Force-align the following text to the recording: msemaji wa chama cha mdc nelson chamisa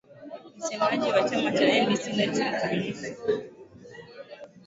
msemaji 0.57 1.09
wa 1.09 1.29
chama 1.29 1.51
cha 1.51 1.65
mdc 1.83 2.07
nelson 2.07 2.51
chamisa 2.61 3.15